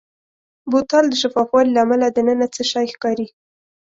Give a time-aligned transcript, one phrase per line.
[0.71, 3.27] بوتل د شفاف والي له امله دننه څه شی ښکاري.